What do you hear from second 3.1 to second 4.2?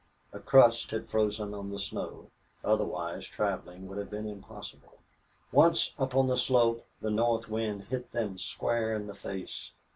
traveling would have